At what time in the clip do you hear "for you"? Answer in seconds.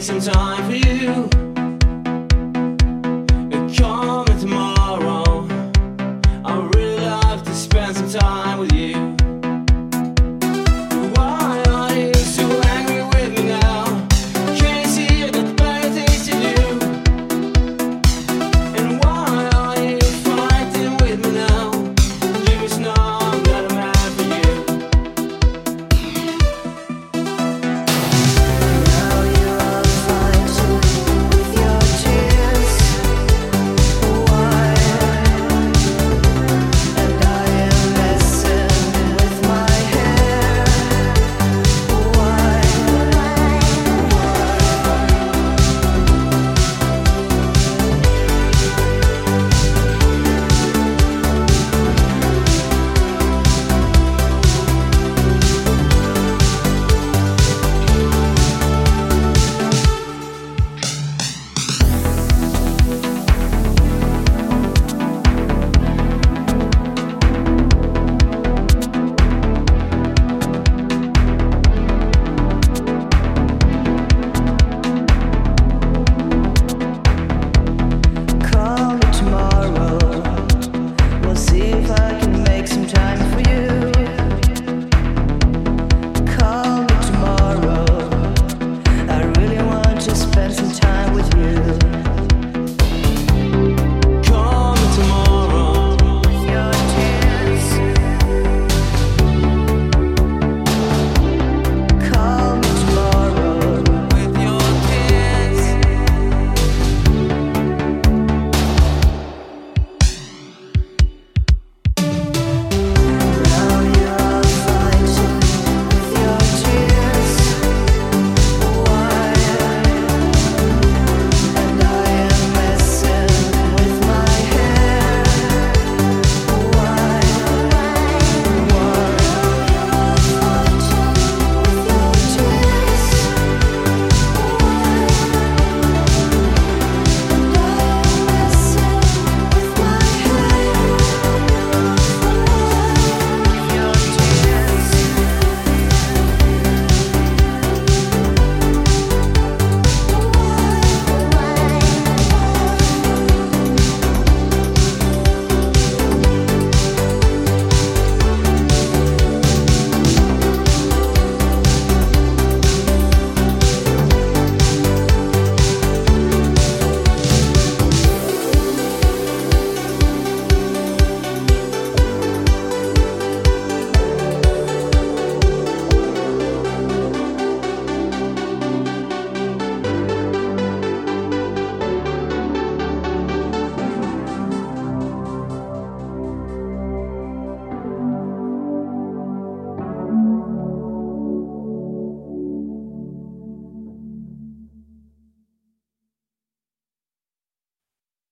0.66-1.39